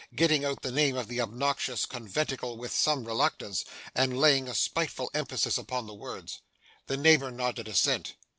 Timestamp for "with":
2.57-2.73